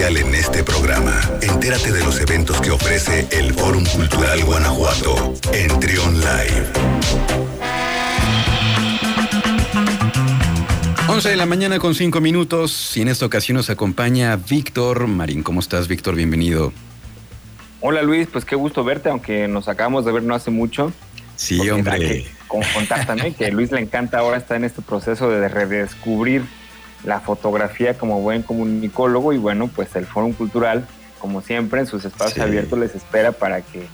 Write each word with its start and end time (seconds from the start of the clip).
especial 0.00 0.16
en 0.16 0.34
este 0.34 0.64
programa. 0.64 1.20
Entérate 1.42 1.92
de 1.92 2.00
los 2.00 2.20
eventos 2.20 2.60
que 2.60 2.70
ofrece 2.70 3.26
el 3.32 3.52
Fórum 3.52 3.84
Cultural 3.84 4.42
Guanajuato 4.44 5.34
en 5.52 5.80
Trion 5.80 6.18
Live. 6.20 6.66
11 11.08 11.28
de 11.28 11.36
la 11.36 11.44
mañana 11.44 11.78
con 11.78 11.94
5 11.94 12.20
minutos 12.20 12.96
y 12.96 13.02
en 13.02 13.08
esta 13.08 13.26
ocasión 13.26 13.56
nos 13.56 13.68
acompaña 13.68 14.36
Víctor 14.36 15.06
Marín. 15.06 15.42
¿Cómo 15.42 15.60
estás, 15.60 15.86
Víctor? 15.86 16.14
Bienvenido. 16.14 16.72
Hola 17.80 18.02
Luis, 18.02 18.28
pues 18.30 18.44
qué 18.44 18.56
gusto 18.56 18.84
verte, 18.84 19.10
aunque 19.10 19.48
nos 19.48 19.68
acabamos 19.68 20.04
de 20.04 20.12
ver 20.12 20.22
no 20.22 20.34
hace 20.34 20.50
mucho. 20.50 20.92
Sí, 21.36 21.68
hombre. 21.68 22.26
contar 22.48 23.06
también 23.06 23.34
que 23.34 23.46
a 23.46 23.50
Luis 23.50 23.70
le 23.70 23.80
encanta 23.80 24.18
ahora 24.18 24.38
estar 24.38 24.56
en 24.56 24.64
este 24.64 24.82
proceso 24.82 25.28
de 25.28 25.48
redescubrir 25.48 26.44
la 27.04 27.20
fotografía 27.20 27.96
como 27.96 28.20
buen 28.20 28.42
comunicólogo 28.42 29.32
y 29.32 29.38
bueno, 29.38 29.68
pues 29.68 29.94
el 29.96 30.06
Foro 30.06 30.30
Cultural, 30.32 30.86
como 31.18 31.40
siempre, 31.40 31.80
en 31.80 31.86
sus 31.86 32.04
espacios 32.04 32.40
abiertos 32.40 32.78
les 32.78 32.94
espera 32.94 33.32
para 33.32 33.62
que 33.62 33.86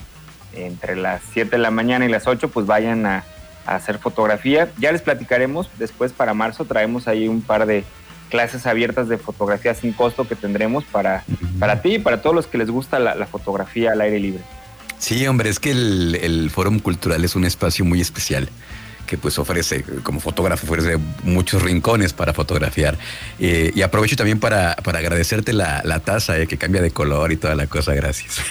entre 0.54 0.96
las 0.96 1.22
7 1.32 1.50
de 1.50 1.58
la 1.58 1.70
mañana 1.70 2.06
y 2.06 2.08
las 2.08 2.26
8 2.26 2.48
pues 2.48 2.66
vayan 2.66 3.06
a, 3.06 3.24
hacer 3.66 3.98
fotografía. 3.98 4.70
Ya 4.78 4.92
les 4.92 5.02
platicaremos, 5.02 5.68
después 5.76 6.12
para 6.12 6.34
marzo 6.34 6.66
traemos 6.66 7.08
ahí 7.08 7.26
un 7.26 7.42
par 7.42 7.66
de 7.66 7.82
clases 8.30 8.64
abiertas 8.64 9.08
de 9.08 9.18
fotografía 9.18 9.74
sin 9.74 9.92
costo 9.92 10.28
que 10.28 10.36
tendremos 10.36 10.84
para, 10.84 11.24
para 11.58 11.82
ti 11.82 11.94
y 11.94 11.98
para 11.98 12.22
todos 12.22 12.36
los 12.36 12.46
que 12.46 12.58
les 12.58 12.70
gusta 12.70 13.00
la 13.00 13.26
fotografía 13.26 13.90
al 13.90 14.00
aire 14.02 14.20
libre. 14.20 14.42
Sí, 14.98 15.26
hombre, 15.26 15.50
es 15.50 15.60
que 15.60 15.70
el, 15.70 16.14
el 16.22 16.50
Fórum 16.50 16.78
Cultural 16.78 17.24
es 17.24 17.36
un 17.36 17.44
espacio 17.44 17.84
muy 17.84 18.00
especial 18.00 18.48
que 19.06 19.16
pues 19.16 19.38
ofrece, 19.38 19.84
como 20.02 20.20
fotógrafo, 20.20 20.66
ofrece 20.66 20.98
muchos 21.22 21.62
rincones 21.62 22.12
para 22.12 22.32
fotografiar. 22.32 22.98
Eh, 23.38 23.72
y 23.74 23.82
aprovecho 23.82 24.16
también 24.16 24.40
para, 24.40 24.76
para 24.76 24.98
agradecerte 24.98 25.52
la, 25.52 25.82
la 25.84 26.00
taza 26.00 26.38
eh, 26.38 26.46
que 26.46 26.58
cambia 26.58 26.82
de 26.82 26.90
color 26.90 27.32
y 27.32 27.36
toda 27.36 27.54
la 27.54 27.66
cosa, 27.66 27.94
gracias. 27.94 28.40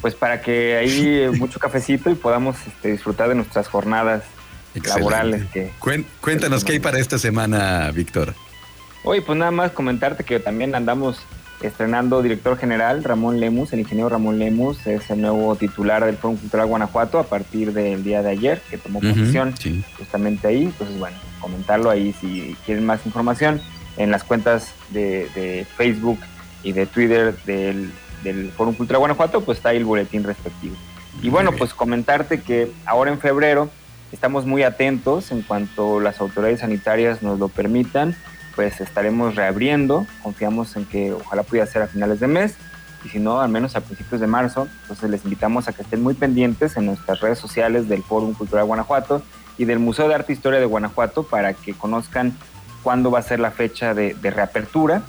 Pues 0.00 0.16
para 0.16 0.42
que 0.42 0.76
hay 0.76 1.30
mucho 1.38 1.60
cafecito 1.60 2.10
y 2.10 2.16
podamos 2.16 2.56
este, 2.66 2.90
disfrutar 2.90 3.28
de 3.28 3.36
nuestras 3.36 3.68
jornadas 3.68 4.24
laborales. 4.74 5.44
Que, 5.52 5.70
Cuéntanos 6.20 6.64
qué 6.64 6.72
hay 6.72 6.78
para 6.80 6.98
esta 6.98 7.18
semana, 7.18 7.88
Víctor. 7.92 8.34
Oye, 9.04 9.22
pues 9.22 9.38
nada 9.38 9.52
más 9.52 9.70
comentarte 9.70 10.24
que 10.24 10.40
también 10.40 10.74
andamos 10.74 11.20
estrenando 11.62 12.22
director 12.22 12.56
general 12.56 13.04
Ramón 13.04 13.40
Lemus, 13.40 13.72
el 13.72 13.80
ingeniero 13.80 14.08
Ramón 14.08 14.38
Lemus 14.38 14.86
es 14.86 15.10
el 15.10 15.20
nuevo 15.20 15.54
titular 15.56 16.04
del 16.04 16.16
Foro 16.16 16.36
Cultural 16.36 16.66
Guanajuato 16.66 17.18
a 17.18 17.24
partir 17.24 17.72
del 17.72 18.02
día 18.04 18.22
de 18.22 18.30
ayer 18.30 18.60
que 18.70 18.78
tomó 18.78 19.00
posición 19.00 19.54
justamente 19.98 20.48
ahí. 20.48 20.64
Entonces, 20.64 20.98
bueno, 20.98 21.16
comentarlo 21.40 21.90
ahí 21.90 22.14
si 22.20 22.56
quieren 22.66 22.86
más 22.86 23.04
información 23.06 23.60
en 23.96 24.10
las 24.10 24.24
cuentas 24.24 24.72
de, 24.90 25.66
Facebook 25.76 26.18
y 26.62 26.72
de 26.72 26.86
Twitter 26.86 27.36
del, 27.44 27.90
del 28.22 28.50
Foro 28.52 28.72
Cultural 28.72 29.00
Guanajuato, 29.00 29.42
pues 29.42 29.58
está 29.58 29.70
ahí 29.70 29.78
el 29.78 29.84
boletín 29.84 30.24
respectivo. 30.24 30.76
Y 31.22 31.28
bueno, 31.28 31.52
pues 31.52 31.74
comentarte 31.74 32.40
que 32.40 32.70
ahora 32.86 33.10
en 33.10 33.18
febrero 33.18 33.68
estamos 34.12 34.46
muy 34.46 34.62
atentos 34.62 35.30
en 35.32 35.42
cuanto 35.42 36.00
las 36.00 36.20
autoridades 36.20 36.60
sanitarias 36.60 37.22
nos 37.22 37.38
lo 37.38 37.48
permitan 37.48 38.16
pues 38.54 38.80
estaremos 38.80 39.34
reabriendo. 39.34 40.06
Confiamos 40.22 40.76
en 40.76 40.84
que 40.84 41.12
ojalá 41.12 41.42
pudiera 41.42 41.66
ser 41.66 41.82
a 41.82 41.86
finales 41.86 42.20
de 42.20 42.26
mes 42.26 42.54
y 43.04 43.08
si 43.08 43.18
no, 43.18 43.40
al 43.40 43.48
menos 43.48 43.76
a 43.76 43.80
principios 43.80 44.20
de 44.20 44.26
marzo. 44.26 44.68
Entonces 44.82 45.10
les 45.10 45.24
invitamos 45.24 45.68
a 45.68 45.72
que 45.72 45.82
estén 45.82 46.02
muy 46.02 46.14
pendientes 46.14 46.76
en 46.76 46.86
nuestras 46.86 47.20
redes 47.20 47.38
sociales 47.38 47.88
del 47.88 48.02
Fórum 48.02 48.34
Cultural 48.34 48.64
Guanajuato 48.64 49.22
y 49.58 49.64
del 49.64 49.78
Museo 49.78 50.08
de 50.08 50.14
Arte 50.14 50.32
e 50.32 50.36
Historia 50.36 50.60
de 50.60 50.66
Guanajuato 50.66 51.24
para 51.24 51.54
que 51.54 51.74
conozcan 51.74 52.36
cuándo 52.82 53.10
va 53.10 53.20
a 53.20 53.22
ser 53.22 53.40
la 53.40 53.50
fecha 53.50 53.94
de, 53.94 54.16
reapertura, 54.22 55.02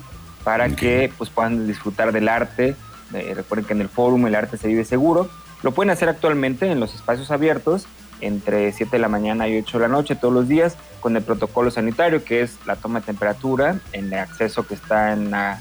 para 0.44 0.69
que 0.69 1.11
pues, 1.17 1.30
puedan 1.30 1.67
disfrutar 1.67 2.11
del 2.11 2.30
arte. 2.30 2.75
Eh, 3.13 3.33
recuerden 3.35 3.66
que 3.66 3.73
en 3.73 3.81
el 3.81 3.89
Fórum 3.89 4.25
el 4.28 4.35
arte 4.35 4.57
se 4.57 4.68
vive 4.68 4.85
seguro. 4.85 5.29
Lo 5.62 5.72
pueden 5.72 5.89
hacer 5.91 6.09
actualmente 6.09 6.69
en 6.69 6.79
los 6.79 6.94
espacios 6.94 7.31
abiertos 7.31 7.88
entre 8.25 8.72
7 8.72 8.91
de 8.91 9.00
la 9.00 9.09
mañana 9.09 9.47
y 9.47 9.57
8 9.57 9.78
de 9.78 9.81
la 9.81 9.88
noche 9.88 10.16
todos 10.16 10.34
los 10.34 10.47
días 10.47 10.75
con 11.00 11.16
el 11.16 11.23
protocolo 11.23 11.72
sanitario 11.72 12.23
que 12.23 12.41
es 12.41 12.57
la 12.66 12.75
toma 12.75 13.00
de 13.00 13.07
temperatura 13.07 13.79
en 13.91 14.06
el 14.06 14.19
acceso 14.19 14.66
que 14.66 14.73
está 14.73 15.13
en 15.13 15.31
la 15.31 15.59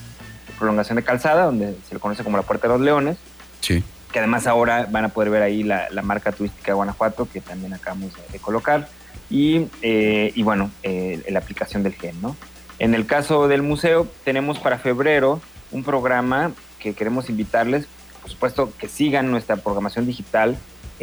prolongación 0.59 0.97
de 0.97 1.03
calzada 1.03 1.47
donde 1.47 1.77
se 1.89 1.95
le 1.95 2.01
conoce 2.01 2.23
como 2.23 2.37
la 2.37 2.45
Puerta 2.45 2.69
de 2.69 2.75
los 2.75 2.81
Leones. 2.83 3.17
Sí. 3.61 3.83
Que 4.13 4.19
además 4.19 4.47
ahora 4.47 4.87
van 4.91 5.05
a 5.05 5.09
poder 5.09 5.31
ver 5.31 5.43
ahí 5.43 5.63
la, 5.63 5.89
marca 6.03 6.33
turística 6.33 6.73
de 6.73 6.75
Guanajuato 6.75 7.29
que 7.31 7.41
también 7.41 7.73
acabamos 7.75 8.13
de, 8.31 8.39
colocar 8.39 8.89
y, 9.31 9.69
eh, 9.81 10.33
y 10.35 10.43
bueno, 10.43 10.71
eh, 10.83 11.23
la 11.29 11.39
aplicación 11.39 11.83
del 11.83 11.95
gen, 11.95 12.21
¿no? 12.21 12.37
En 12.79 12.95
el 12.95 13.07
caso 13.07 13.49
del 13.49 13.63
museo 13.63 14.07
tenemos 14.25 14.59
para 14.59 14.79
febrero 14.79 15.41
un 15.71 15.85
programa 15.85 16.53
que 16.79 16.95
queremos 16.95 17.31
invitarles, 17.31 17.87
por 18.21 18.31
supuesto 18.31 18.73
que 18.79 18.89
sigan 18.89 19.31
nuestra 19.31 19.57
programación 19.57 20.07
digital 20.07 20.57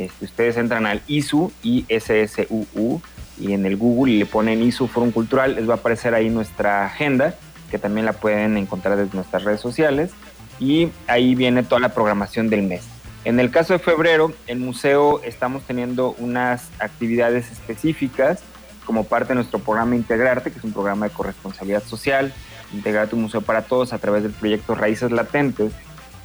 este, 0.06 0.26
ustedes 0.26 0.58
entran 0.58 0.86
al 0.86 1.02
ISU, 1.08 1.52
ISSUU, 1.64 3.02
y 3.40 3.54
en 3.54 3.66
el 3.66 3.78
Google 3.78 4.14
y 4.14 4.20
le 4.20 4.26
ponen 4.26 4.62
ISU 4.62 4.88
Forum 4.88 5.12
Cultural, 5.12 5.56
les 5.56 5.68
va 5.68 5.74
a 5.74 5.78
aparecer 5.78 6.14
ahí 6.14 6.30
nuestra 6.30 6.86
agenda, 6.86 7.36
que 7.72 7.78
también 7.78 8.06
la 8.06 8.14
pueden 8.14 8.58
encontrar 8.58 8.98
desde 8.98 9.16
nuestras 9.16 9.44
redes 9.44 9.62
sociales, 9.62 10.12
y 10.60 10.90
ahí 11.08 11.36
viene 11.36 11.64
toda 11.64 11.80
la 11.80 11.90
programación 11.90 12.50
del 12.50 12.64
mes. 12.64 12.84
En 13.26 13.40
el 13.40 13.52
caso 13.52 13.74
de 13.74 13.80
febrero, 13.80 14.34
el 14.48 14.60
museo 14.60 15.22
estamos 15.24 15.64
teniendo 15.64 16.16
unas 16.20 16.70
actividades 16.80 17.52
específicas 17.52 18.40
como 18.86 19.04
parte 19.04 19.30
de 19.30 19.36
nuestro 19.36 19.60
programa 19.60 19.96
Integrarte, 19.96 20.52
que 20.52 20.58
es 20.58 20.64
un 20.64 20.74
programa 20.74 21.08
de 21.08 21.14
corresponsabilidad 21.14 21.84
social, 21.84 22.34
Integrarte 22.74 23.16
un 23.16 23.24
museo 23.24 23.42
para 23.42 23.64
todos 23.64 23.94
a 23.94 23.98
través 23.98 24.24
del 24.24 24.32
proyecto 24.32 24.76
Raíces 24.76 25.12
Latentes, 25.12 25.74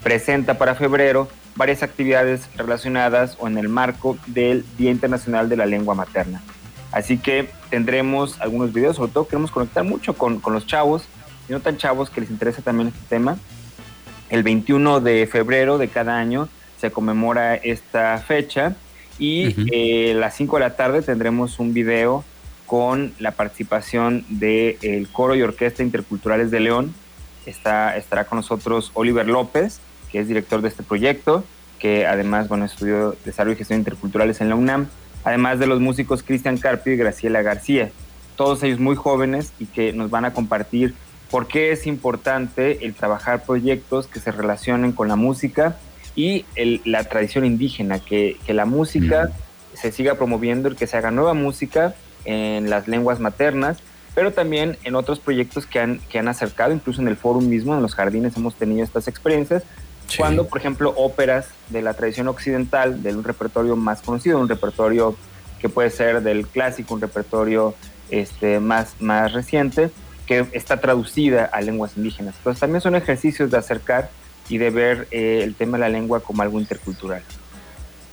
presenta 0.03 0.59
para 0.59 0.75
febrero 0.75 1.29
varias 1.57 1.83
actividades 1.83 2.49
relacionadas 2.57 3.37
o 3.39 3.47
en 3.47 3.59
el 3.59 3.69
marco 3.69 4.19
del 4.27 4.65
Día 4.77 4.91
Internacional 4.91 5.49
de 5.49 5.57
la 5.57 5.67
Lengua 5.67 5.95
Materna. 5.95 6.43
Así 6.93 7.19
que 7.19 7.49
tendremos 7.71 8.41
algunos 8.41 8.73
videos, 8.73 8.97
sobre 8.97 9.13
todo 9.13 9.27
queremos 9.27 9.51
conectar 9.51 9.83
mucho 9.85 10.15
con, 10.15 10.41
los 10.47 10.67
chavos, 10.67 11.05
y 11.49 11.53
no 11.53 11.61
tan 11.61 11.77
chavos 11.77 12.09
que 12.09 12.21
les 12.21 12.31
interesa 12.31 12.63
también 12.63 12.89
este 12.89 13.01
tema. 13.09 13.37
El 14.31 14.43
21 14.43 15.01
de 15.01 15.27
febrero 15.27 15.77
de 15.79 15.89
cada 15.89 16.19
año 16.19 16.49
se 16.81 16.91
conmemora 16.91 17.57
esta 17.57 18.19
fecha 18.19 18.77
y 19.19 19.55
eh, 19.73 20.13
a 20.13 20.19
las 20.19 20.37
5 20.37 20.57
de 20.57 20.61
la 20.61 20.77
tarde 20.77 21.03
tendremos 21.03 21.59
un 21.59 21.75
video 21.75 22.25
con 22.67 23.13
la 23.19 23.33
participación 23.33 24.25
del 24.29 25.09
Coro 25.13 25.35
y 25.35 25.43
Orquesta 25.43 25.83
Interculturales 25.83 26.51
de 26.51 26.61
León. 26.61 26.95
Está, 27.47 27.97
estará 27.97 28.25
con 28.25 28.37
nosotros 28.37 28.91
Oliver 28.95 29.29
López, 29.29 29.81
que 30.15 30.21
es 30.21 30.29
director 30.29 30.63
de 30.63 30.69
este 30.69 30.85
proyecto, 30.85 31.43
que 31.81 32.07
además, 32.07 32.47
bueno, 32.47 32.67
estudió 32.67 33.17
Desarrollo 33.25 33.55
y 33.55 33.59
Gestión 33.59 33.81
Interculturales 33.81 34.41
en 34.41 34.49
la 34.49 34.55
UNAM, 34.55 34.87
además 35.25 35.59
de 35.59 35.67
los 35.67 35.81
músicos 35.81 36.23
Cristian 36.23 36.57
Carpio 36.57 36.93
y 36.93 36.97
Graciela 36.97 37.43
García, 37.43 37.91
todos 38.37 38.63
ellos 38.63 38.79
muy 38.79 38.95
jóvenes 38.95 39.53
y 39.59 39.67
que 39.67 39.93
nos 39.93 40.11
van 40.11 40.25
a 40.25 40.33
compartir 40.33 40.95
por 41.33 41.49
qué 41.49 41.73
es 41.73 41.89
importante 41.89 42.87
el 42.87 42.95
trabajar 42.95 43.43
proyectos 43.43 44.07
que 44.07 44.21
se 44.21 44.31
relacionen 44.31 44.93
con 44.93 45.09
la 45.09 45.17
música 45.17 45.79
y 46.15 46.45
la 46.85 47.03
tradición 47.03 47.45
indígena, 47.45 47.99
que, 47.99 48.37
que 48.47 48.55
la 48.55 48.67
música 48.67 49.33
se 49.73 49.91
siga 49.91 50.15
promoviendo, 50.15 50.69
el 50.69 50.77
que 50.77 50.87
se 50.87 50.97
haga 50.97 51.11
nueva 51.11 51.35
música 51.35 51.97
en 52.25 52.71
las 52.71 52.87
lenguas 52.87 53.19
maternas, 53.19 53.79
pero 54.15 54.33
también 54.33 54.79
en 54.85 54.95
otros 54.95 55.19
proyectos 55.19 55.67
que 55.67 55.81
han, 55.81 55.99
que 56.09 56.21
han 56.21 56.29
acercado, 56.29 56.73
incluso 56.73 57.03
en 57.03 57.09
el 57.09 57.17
foro 57.17 57.41
mismo, 57.41 57.75
en 57.75 57.83
los 57.83 57.97
jardines 57.97 58.37
hemos 58.37 58.55
tenido 58.55 58.85
estas 58.85 59.09
experiencias, 59.09 59.65
cuando, 60.17 60.47
por 60.47 60.59
ejemplo, 60.59 60.93
óperas 60.97 61.47
de 61.69 61.83
la 61.83 61.95
tradición 61.95 62.29
occidental, 62.29 63.03
de 63.03 63.15
un 63.15 63.25
repertorio 63.25 63.77
más 63.77 64.03
conocido, 64.03 64.39
un 64.39 64.49
repertorio 64.49 65.17
que 65.61 65.69
puede 65.69 65.91
ser 65.91 66.23
del 66.23 66.47
clásico, 66.47 66.95
un 66.95 67.01
repertorio 67.01 67.75
este, 68.11 68.61
más, 68.61 68.95
más 69.01 69.33
reciente, 69.33 69.91
que 70.27 70.47
está 70.53 70.81
traducida 70.81 71.45
a 71.47 71.61
lenguas 71.61 71.97
indígenas. 71.97 72.35
Entonces 72.39 72.61
también 72.61 72.81
son 72.81 72.95
ejercicios 72.95 73.51
de 73.51 73.59
acercar 73.59 74.11
y 74.49 74.59
de 74.59 74.71
ver 74.71 75.09
eh, 75.11 75.41
el 75.43 75.55
tema 75.55 75.79
de 75.79 75.83
la 75.83 75.89
lengua 75.89 76.21
como 76.21 76.43
algo 76.43 76.61
intercultural. 76.61 77.23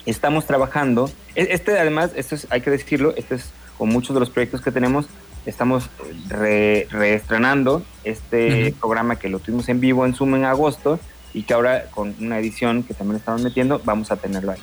Estamos 0.06 0.46
trabajando, 0.46 1.12
e, 1.36 1.50
este 1.52 1.78
además, 1.78 2.12
esto 2.16 2.36
hay 2.50 2.62
que 2.62 2.72
decirlo, 2.72 3.14
este 3.16 3.36
es 3.36 3.52
con 3.78 3.90
muchos 3.90 4.14
de 4.14 4.20
los 4.20 4.30
proyectos 4.30 4.62
que 4.62 4.72
tenemos, 4.72 5.08
estamos 5.46 5.90
reestrenando 6.30 7.84
este 8.04 8.76
programa 8.80 9.18
que 9.18 9.28
lo 9.28 9.40
tuvimos 9.40 9.68
en 9.70 9.80
vivo 9.80 10.06
en 10.06 10.14
Zoom 10.14 10.36
en 10.36 10.46
agosto 10.46 11.00
y 11.33 11.44
que 11.44 11.54
ahora 11.54 11.86
con 11.92 12.16
una 12.19 12.39
edición 12.39 12.83
que 12.83 12.94
también 12.94 13.18
estamos 13.18 13.42
metiendo 13.42 13.81
vamos 13.83 14.12
a 14.12 14.18
tenerlo 14.18 14.51
ahí. 14.51 14.60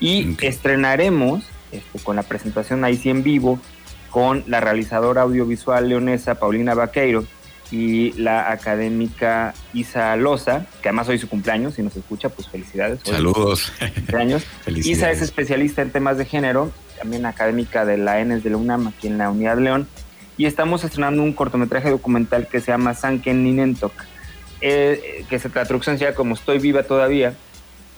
Y 0.00 0.36
estrenaremos 0.44 1.44
este, 1.70 1.98
con 2.00 2.16
la 2.16 2.22
presentación 2.22 2.84
ahí 2.84 2.96
sí 2.96 3.10
en 3.10 3.22
vivo 3.22 3.58
con 4.10 4.44
la 4.46 4.60
realizadora 4.60 5.22
audiovisual 5.22 5.88
leonesa 5.88 6.34
Paulina 6.34 6.74
Vaqueiro 6.74 7.24
y 7.70 8.12
la 8.12 8.52
académica 8.52 9.54
Isa 9.72 10.14
Loza, 10.16 10.66
que 10.82 10.90
además 10.90 11.08
hoy 11.08 11.18
su 11.18 11.28
cumpleaños, 11.28 11.74
si 11.74 11.82
nos 11.82 11.96
escucha, 11.96 12.28
pues 12.28 12.46
felicidades. 12.48 13.00
Saludos. 13.02 13.72
Cumpleaños. 13.94 14.44
Isa 14.66 15.10
es 15.10 15.22
especialista 15.22 15.80
en 15.80 15.90
temas 15.90 16.18
de 16.18 16.26
género, 16.26 16.70
también 16.98 17.24
académica 17.24 17.86
de 17.86 17.96
la 17.96 18.20
ENES 18.20 18.44
de 18.44 18.50
la 18.50 18.58
UNAM 18.58 18.88
aquí 18.88 19.06
en 19.06 19.16
la 19.16 19.30
Unidad 19.30 19.58
León, 19.58 19.88
y 20.36 20.44
estamos 20.44 20.84
estrenando 20.84 21.22
un 21.22 21.32
cortometraje 21.32 21.88
documental 21.88 22.46
que 22.46 22.60
se 22.60 22.72
llama 22.72 22.92
Sanken 22.92 23.42
Ninentok, 23.42 23.92
eh, 24.62 25.24
que 25.28 25.38
se, 25.38 25.48
traducción 25.48 25.98
sea 25.98 26.14
como 26.14 26.34
estoy 26.34 26.58
viva 26.58 26.84
todavía, 26.84 27.34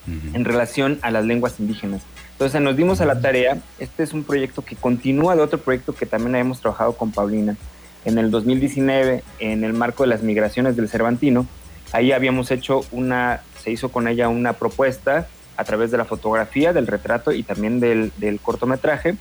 en 0.07 0.45
relación 0.45 0.99
a 1.01 1.11
las 1.11 1.25
lenguas 1.25 1.59
indígenas. 1.61 2.03
Entonces 2.33 2.61
nos 2.61 2.77
dimos 2.77 3.01
a 3.01 3.07
la 3.07 3.21
tarea, 3.21 3.59
este 3.79 4.03
es 4.03 4.13
un 4.13 4.25
proyecto 4.25 4.63
que 4.63 4.77
continúa 4.77 5.35
de 5.35 5.41
otro 5.41 5.59
proyecto 5.59 5.95
que 5.95 6.05
también 6.05 6.37
hemos 6.37 6.61
trabajado 6.61 6.95
con 6.95 7.11
Paulina. 7.11 7.57
En 8.05 8.19
el 8.19 8.31
2019, 8.31 9.23
en 9.39 9.65
el 9.65 9.73
marco 9.73 10.03
de 10.03 10.11
las 10.11 10.23
migraciones 10.23 10.77
del 10.77 10.91
Cervantino, 10.91 11.47
ahí 11.93 12.13
habíamos 12.13 12.51
hecho 12.51 12.83
una, 12.91 13.41
se 13.63 13.71
hizo 13.71 13.91
con 13.91 14.09
ella 14.09 14.29
una 14.29 14.53
propuesta 14.55 15.27
a 15.57 15.65
través 15.65 15.91
de 15.91 15.97
la 15.97 16.05
fotografía, 16.05 16.75
del 16.75 16.87
retrato 16.87 17.33
y 17.33 17.43
también 17.45 17.81
del, 17.81 18.13
del 18.19 18.41
cortometraje 18.41 19.17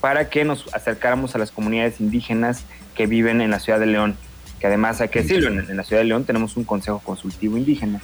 para 0.00 0.30
que 0.30 0.44
nos 0.44 0.72
acercáramos 0.74 1.34
a 1.34 1.38
las 1.38 1.50
comunidades 1.50 2.00
indígenas 2.00 2.64
que 2.94 3.06
viven 3.06 3.40
en 3.40 3.50
la 3.50 3.60
ciudad 3.60 3.80
de 3.80 3.86
León, 3.86 4.16
que 4.62 4.68
además 4.68 5.00
hay 5.00 5.08
que 5.08 5.22
decirlo, 5.22 5.48
en, 5.48 5.76
la 5.76 5.82
ciudad 5.82 6.02
de 6.02 6.06
León 6.06 6.22
tenemos 6.22 6.56
un 6.56 6.62
consejo 6.62 7.00
consultivo 7.00 7.56
indígena. 7.56 8.00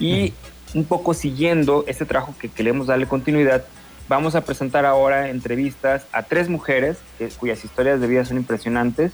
Y 0.00 0.32
un 0.74 0.82
poco 0.82 1.14
siguiendo 1.14 1.84
este 1.86 2.04
trabajo 2.04 2.34
que 2.36 2.48
queremos 2.48 2.88
darle 2.88 3.06
continuidad, 3.06 3.64
vamos 4.08 4.34
a 4.34 4.40
presentar 4.40 4.86
ahora 4.86 5.28
entrevistas 5.30 6.06
a 6.10 6.24
tres 6.24 6.48
mujeres 6.48 6.98
cuyas 7.38 7.64
historias 7.64 8.00
de 8.00 8.08
vida 8.08 8.24
son 8.24 8.38
impresionantes. 8.38 9.12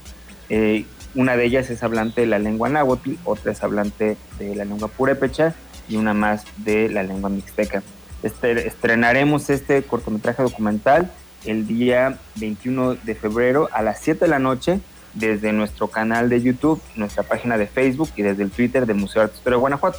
Eh, 0.49 0.87
una 1.15 1.37
de 1.37 1.45
ellas 1.45 1.69
es 1.69 1.83
hablante 1.83 2.23
de 2.23 2.29
la 2.29 2.39
lengua 2.39 2.71
náhuatl, 2.71 3.11
otra 3.25 3.53
es 3.53 3.63
hablante 3.63 4.17
de 4.39 4.55
la 4.55 4.65
lengua 4.65 4.89
purépecha 4.89 5.55
y 5.91 5.97
una 5.97 6.15
más 6.15 6.47
de 6.57 6.89
la 6.89 7.03
lengua 7.03 7.29
mixteca. 7.29 7.83
Este, 8.23 8.67
estrenaremos 8.67 9.51
este 9.51 9.83
cortometraje 9.83 10.43
documental 10.43 11.11
el 11.45 11.67
día 11.67 12.19
21 12.37 12.95
de 12.95 13.15
febrero 13.15 13.69
a 13.73 13.83
las 13.83 14.01
7 14.01 14.25
de 14.25 14.31
la 14.31 14.39
noche 14.39 14.81
desde 15.17 15.53
nuestro 15.53 15.89
canal 15.89 16.29
de 16.29 16.41
YouTube, 16.43 16.81
nuestra 16.95 17.25
página 17.25 17.59
de 17.59 17.67
Facebook 17.67 18.11
y 18.17 18.23
desde 18.23 18.45
el 18.45 18.51
Twitter 18.51 18.87
del 18.87 18.97
Museo 18.97 19.23
de 19.23 19.25
Arte 19.25 19.39
Historia 19.39 19.57
de 19.57 19.61
Guanajuato, 19.61 19.99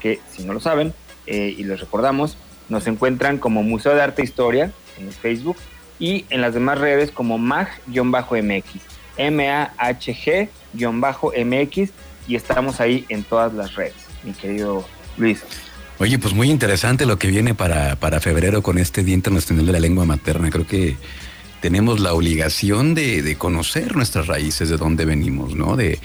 que 0.00 0.20
si 0.30 0.44
no 0.44 0.52
lo 0.52 0.60
saben 0.60 0.92
eh, 1.26 1.54
y 1.56 1.64
les 1.64 1.80
recordamos, 1.80 2.36
nos 2.68 2.86
encuentran 2.86 3.38
como 3.38 3.62
Museo 3.62 3.94
de 3.94 4.02
Arte 4.02 4.22
e 4.22 4.24
Historia 4.24 4.72
en 4.98 5.10
Facebook 5.12 5.56
y 5.98 6.26
en 6.30 6.40
las 6.40 6.52
demás 6.54 6.78
redes 6.78 7.10
como 7.10 7.38
MAG-MX, 7.38 8.80
M-A-H-G-MX 9.16 10.40
y 12.28 12.34
estamos 12.34 12.80
ahí 12.80 13.06
en 13.08 13.22
todas 13.22 13.54
las 13.54 13.74
redes, 13.76 13.94
mi 14.24 14.32
querido 14.32 14.84
Luis. 15.16 15.44
Oye, 15.98 16.18
pues 16.18 16.34
muy 16.34 16.50
interesante 16.50 17.06
lo 17.06 17.18
que 17.18 17.28
viene 17.28 17.54
para, 17.54 17.96
para 17.96 18.20
febrero 18.20 18.62
con 18.62 18.76
este 18.76 19.02
Día 19.02 19.14
Internacional 19.14 19.64
de 19.64 19.72
la 19.72 19.80
Lengua 19.80 20.04
Materna. 20.04 20.50
Creo 20.50 20.66
que 20.66 20.96
tenemos 21.60 22.00
la 22.00 22.12
obligación 22.12 22.94
de, 22.94 23.36
conocer 23.38 23.96
nuestras 23.96 24.26
raíces, 24.26 24.68
de 24.68 24.76
dónde 24.76 25.04
venimos, 25.04 25.54
¿no? 25.54 25.76
De, 25.76 26.00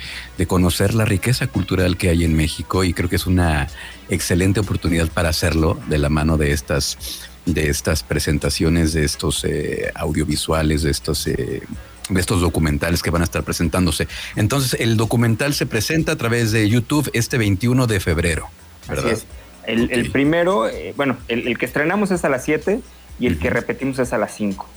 conocer 0.46 0.94
la 0.94 1.04
riqueza 1.04 1.46
cultural 1.46 1.96
que 1.96 2.08
hay 2.08 2.24
en 2.24 2.34
México 2.34 2.82
y 2.82 2.92
creo 2.92 3.08
que 3.08 3.16
es 3.16 3.26
una 3.26 3.68
excelente 4.08 4.58
oportunidad 4.60 5.08
para 5.08 5.28
hacerlo 5.28 5.78
de 5.88 5.98
la 5.98 6.08
mano 6.08 6.36
de 6.36 6.52
estas, 6.52 7.28
de 7.46 7.68
estas 7.68 8.02
presentaciones, 8.02 8.92
de 8.92 9.04
estos 9.04 9.44
eh, 9.44 9.92
audiovisuales, 9.94 10.82
de 10.82 10.90
estos... 10.90 11.26
Eh, 11.26 11.62
de 12.08 12.20
estos 12.20 12.40
documentales 12.40 13.00
que 13.00 13.10
van 13.10 13.22
a 13.22 13.24
estar 13.24 13.44
presentándose. 13.44 14.08
Entonces, 14.34 14.78
el 14.80 14.96
documental 14.96 15.54
se 15.54 15.66
presenta 15.66 16.12
a 16.12 16.16
través 16.16 16.50
de 16.50 16.68
YouTube 16.68 17.08
este 17.14 17.38
21 17.38 17.86
de 17.86 18.00
febrero, 18.00 18.48
¿verdad? 18.88 19.16
El, 19.64 20.10
primero, 20.10 20.68
eh, 20.68 20.92
bueno, 20.96 21.16
el, 21.28 21.56
que 21.56 21.64
estrenamos 21.64 22.10
es 22.10 22.24
a 22.24 22.28
las 22.28 22.44
7 22.44 22.80
y 23.20 23.26
el 23.28 23.38
que 23.38 23.50
repetimos 23.50 23.98
es 24.00 24.12
a 24.12 24.18
las 24.18 24.34
5. 24.34 24.68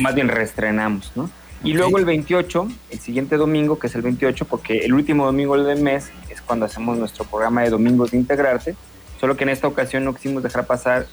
Más 0.00 0.14
bien 0.14 0.28
reestrenamos, 0.28 1.12
¿no? 1.14 1.30
Y 1.64 1.72
luego 1.72 1.98
el 1.98 2.04
28, 2.04 2.68
el 2.90 2.98
siguiente 2.98 3.36
domingo, 3.36 3.78
que 3.78 3.86
es 3.86 3.94
el 3.94 4.02
28, 4.02 4.44
porque 4.44 4.80
el 4.80 4.92
último 4.92 5.24
domingo 5.24 5.56
del 5.62 5.80
mes 5.80 6.10
es 6.28 6.42
cuando 6.42 6.66
hacemos 6.66 6.98
nuestro 6.98 7.24
programa 7.24 7.62
de 7.62 7.70
Domingos 7.70 8.10
de 8.10 8.18
Integrarte, 8.18 8.76
solo 9.18 9.34
que 9.36 9.44
en 9.44 9.48
esta 9.48 9.66
ocasión 9.66 10.04
no 10.04 10.14
quisimos 10.14 10.42
dejar 10.42 10.66
pasar 10.66 11.06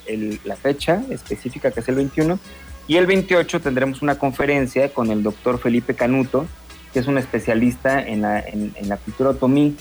la 0.44 0.58
fecha 0.58 1.04
específica, 1.10 1.72
que 1.72 1.80
es 1.80 1.88
el 1.88 1.96
21, 1.96 2.38
y 2.88 2.98
el 2.98 3.06
28 3.06 3.62
tendremos 3.62 4.02
una 4.02 4.18
conferencia 4.20 4.94
con 4.94 5.10
el 5.12 5.24
doctor 5.24 5.58
Felipe 5.58 5.96
Canuto, 5.96 6.46
que 6.92 7.00
es 7.00 7.08
un 7.08 7.18
especialista 7.18 8.06
en 8.06 8.22
la, 8.24 8.42
en, 8.42 8.74
la 8.90 8.98
cultura 8.98 9.30
otomí. 9.30 9.78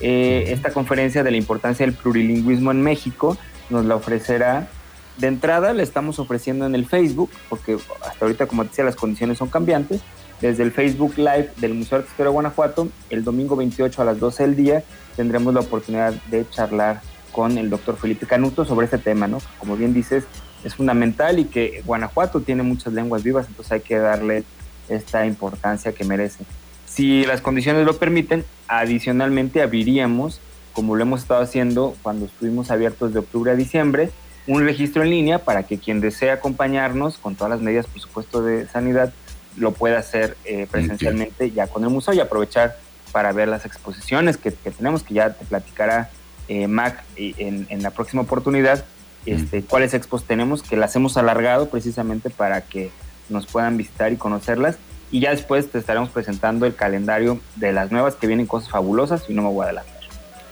Eh, 0.00 0.46
esta 0.48 0.72
conferencia 0.72 1.22
de 1.22 1.30
la 1.30 1.36
importancia 1.36 1.84
del 1.84 1.94
plurilingüismo 1.94 2.70
en 2.70 2.80
México 2.80 3.36
nos 3.68 3.84
la 3.84 3.96
ofrecerá 3.96 4.68
de 5.16 5.28
entrada 5.28 5.72
le 5.72 5.82
estamos 5.82 6.18
ofreciendo 6.18 6.66
en 6.66 6.74
el 6.74 6.86
Facebook, 6.86 7.30
porque 7.48 7.78
hasta 8.04 8.24
ahorita, 8.24 8.46
como 8.46 8.64
decía, 8.64 8.84
las 8.84 8.96
condiciones 8.96 9.38
son 9.38 9.48
cambiantes. 9.48 10.00
Desde 10.40 10.62
el 10.62 10.72
Facebook 10.72 11.14
Live 11.16 11.50
del 11.56 11.74
Museo 11.74 11.98
de 11.98 12.04
Historia 12.04 12.26
de 12.26 12.32
Guanajuato, 12.32 12.88
el 13.10 13.24
domingo 13.24 13.56
28 13.56 14.02
a 14.02 14.04
las 14.04 14.18
12 14.18 14.42
del 14.42 14.56
día, 14.56 14.84
tendremos 15.16 15.54
la 15.54 15.60
oportunidad 15.60 16.12
de 16.30 16.48
charlar 16.50 17.00
con 17.32 17.56
el 17.58 17.70
doctor 17.70 17.96
Felipe 17.96 18.26
Canuto 18.26 18.64
sobre 18.64 18.86
este 18.86 18.98
tema, 18.98 19.26
¿no? 19.26 19.38
Como 19.58 19.76
bien 19.76 19.94
dices, 19.94 20.24
es 20.64 20.74
fundamental 20.74 21.38
y 21.38 21.44
que 21.44 21.82
Guanajuato 21.84 22.40
tiene 22.40 22.62
muchas 22.62 22.92
lenguas 22.92 23.22
vivas, 23.22 23.46
entonces 23.48 23.72
hay 23.72 23.80
que 23.80 23.98
darle 23.98 24.44
esta 24.88 25.26
importancia 25.26 25.92
que 25.92 26.04
merece. 26.04 26.44
Si 26.86 27.24
las 27.24 27.40
condiciones 27.40 27.84
lo 27.86 27.96
permiten, 27.96 28.44
adicionalmente 28.68 29.62
abriríamos, 29.62 30.40
como 30.72 30.96
lo 30.96 31.02
hemos 31.02 31.22
estado 31.22 31.42
haciendo 31.42 31.96
cuando 32.02 32.26
estuvimos 32.26 32.70
abiertos 32.70 33.12
de 33.12 33.20
octubre 33.20 33.50
a 33.52 33.54
diciembre, 33.56 34.10
un 34.46 34.64
registro 34.64 35.02
en 35.02 35.10
línea 35.10 35.38
para 35.38 35.62
que 35.62 35.78
quien 35.78 36.00
desee 36.00 36.30
acompañarnos 36.30 37.18
con 37.18 37.34
todas 37.34 37.50
las 37.50 37.60
medidas, 37.60 37.86
por 37.86 38.00
supuesto, 38.00 38.42
de 38.42 38.66
sanidad, 38.66 39.12
lo 39.56 39.72
pueda 39.72 39.98
hacer 39.98 40.36
eh, 40.44 40.66
presencialmente 40.70 41.50
ya 41.50 41.66
con 41.66 41.84
el 41.84 41.90
museo 41.90 42.12
y 42.14 42.20
aprovechar 42.20 42.76
para 43.12 43.32
ver 43.32 43.48
las 43.48 43.64
exposiciones 43.64 44.36
que, 44.36 44.50
tenemos, 44.50 45.02
que 45.02 45.14
ya 45.14 45.32
te 45.32 45.44
platicará 45.44 46.10
eh, 46.48 46.66
Mac 46.66 47.04
en, 47.16 47.66
en, 47.70 47.82
la 47.82 47.90
próxima 47.90 48.22
oportunidad, 48.22 48.84
este, 49.24 49.62
cuáles 49.62 49.94
expos 49.94 50.24
tenemos, 50.24 50.62
que 50.62 50.76
las 50.76 50.94
hemos 50.96 51.16
alargado 51.16 51.68
precisamente 51.68 52.28
para 52.28 52.62
que 52.62 52.90
nos 53.28 53.46
puedan 53.46 53.76
visitar 53.76 54.12
y 54.12 54.16
conocerlas. 54.16 54.76
Y 55.10 55.20
ya 55.20 55.30
después 55.30 55.70
te 55.70 55.78
estaremos 55.78 56.10
presentando 56.10 56.66
el 56.66 56.74
calendario 56.74 57.40
de 57.54 57.72
las 57.72 57.92
nuevas 57.92 58.16
que 58.16 58.26
vienen 58.26 58.46
cosas 58.46 58.68
fabulosas 58.68 59.24
y 59.28 59.34
no 59.34 59.42
me 59.42 59.48
voy 59.48 59.62
a 59.62 59.64
adelantar. 59.66 59.93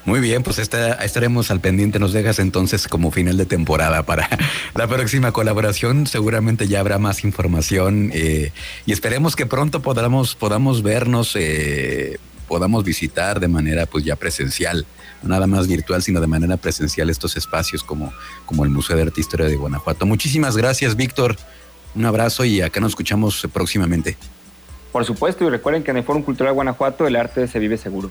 Muy 0.05 0.19
bien, 0.19 0.43
pues 0.43 0.59
estaremos 0.59 1.51
al 1.51 1.61
pendiente. 1.61 1.99
Nos 2.01 2.13
dejas 2.13 2.41
entonces 2.41 2.89
como 2.89 3.13
final 3.13 3.37
de 3.37 3.47
temporada 3.47 4.03
para 4.03 4.29
la 4.75 4.89
próxima 4.89 5.33
colaboración. 5.33 6.07
Seguramente 6.07 6.67
ya 6.67 6.81
habrá 6.81 6.99
más 6.99 7.23
información 7.25 8.11
eh, 8.13 8.53
y 8.85 8.93
esperemos 8.93 9.37
que 9.37 9.47
pronto 9.47 9.81
podamos, 9.81 10.35
podamos 10.35 10.83
vernos, 10.83 11.37
eh, 11.37 12.19
podamos 12.49 12.83
visitar 12.83 13.39
de 13.39 13.47
manera 13.47 13.87
pues 13.87 14.05
ya 14.05 14.17
presencial, 14.17 14.87
no 15.23 15.29
nada 15.29 15.47
más 15.47 15.69
virtual, 15.69 16.03
sino 16.03 16.21
de 16.21 16.27
manera 16.27 16.57
presencial 16.57 17.09
estos 17.09 17.37
espacios 17.37 17.85
como, 17.85 18.13
como 18.45 18.65
el 18.65 18.71
Museo 18.71 18.97
de 18.97 19.03
Arte 19.03 19.21
e 19.21 19.23
Historia 19.23 19.47
de 19.47 19.55
Guanajuato. 19.55 20.05
Muchísimas 20.05 20.57
gracias, 20.57 20.97
Víctor. 20.97 21.37
Un 21.95 22.07
abrazo 22.07 22.45
y 22.45 22.61
acá 22.61 22.81
nos 22.81 22.93
escuchamos 22.93 23.47
próximamente. 23.53 24.17
Por 24.91 25.05
supuesto, 25.05 25.45
y 25.45 25.49
recuerden 25.49 25.85
que 25.85 25.91
en 25.93 25.99
el 25.99 26.05
Foro 26.05 26.23
Cultural 26.25 26.53
Guanajuato 26.53 27.07
el 27.07 27.17
arte 27.17 27.47
se 27.47 27.59
vive 27.59 27.79
seguro. 27.79 28.11